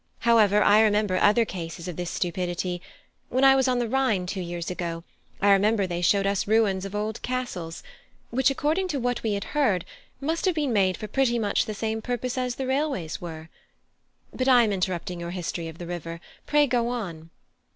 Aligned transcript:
However, 0.21 0.63
I 0.63 0.81
remember 0.81 1.17
other 1.17 1.45
cases 1.45 1.87
of 1.87 1.95
this 1.95 2.09
stupidity: 2.09 2.81
when 3.29 3.43
I 3.43 3.55
was 3.55 3.67
on 3.67 3.77
the 3.77 3.87
Rhine 3.87 4.25
two 4.25 4.41
years 4.41 4.71
ago, 4.71 5.03
I 5.39 5.51
remember 5.51 5.85
they 5.85 6.01
showed 6.01 6.25
us 6.25 6.47
ruins 6.47 6.85
of 6.85 6.95
old 6.95 7.21
castles, 7.21 7.83
which, 8.31 8.49
according 8.49 8.87
to 8.87 8.99
what 8.99 9.21
we 9.21 9.35
heard, 9.39 9.85
must 10.19 10.45
have 10.45 10.55
been 10.55 10.73
made 10.73 10.97
for 10.97 11.07
pretty 11.07 11.37
much 11.37 11.65
the 11.67 11.75
same 11.75 12.01
purpose 12.01 12.35
as 12.35 12.55
the 12.55 12.65
railways 12.65 13.21
were. 13.21 13.49
But 14.33 14.47
I 14.47 14.63
am 14.63 14.71
interrupting 14.73 15.19
your 15.19 15.29
history 15.29 15.67
of 15.67 15.77
the 15.77 15.85
river: 15.85 16.19
pray 16.47 16.65
go 16.65 16.89
on." 16.89 17.29